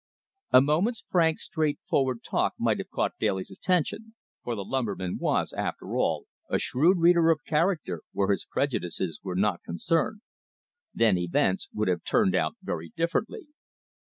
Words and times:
A 0.49 0.61
moment's 0.61 1.03
frank, 1.07 1.37
straightforward 1.37 2.23
talk 2.23 2.55
might 2.57 2.79
have 2.79 2.89
caught 2.89 3.19
Daly's 3.19 3.51
attention, 3.51 4.15
for 4.43 4.55
the 4.55 4.65
lumberman 4.65 5.19
was, 5.19 5.53
after 5.53 5.95
all, 5.95 6.25
a 6.49 6.57
shrewd 6.57 6.97
reader 6.97 7.29
of 7.29 7.43
character 7.45 8.01
where 8.11 8.31
his 8.31 8.43
prejudices 8.49 9.19
were 9.21 9.35
not 9.35 9.61
concerned. 9.61 10.21
Then 10.91 11.19
events 11.19 11.67
would 11.71 11.87
have 11.87 12.03
turned 12.03 12.33
out 12.33 12.55
very 12.63 12.89
differently. 12.95 13.49